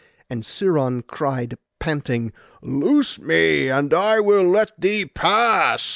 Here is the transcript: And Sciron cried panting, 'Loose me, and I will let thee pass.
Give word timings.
And 0.31 0.41
Sciron 0.43 1.03
cried 1.05 1.59
panting, 1.79 2.33
'Loose 2.63 3.19
me, 3.19 3.67
and 3.67 3.93
I 3.93 4.19
will 4.19 4.49
let 4.49 4.71
thee 4.81 5.05
pass. 5.05 5.89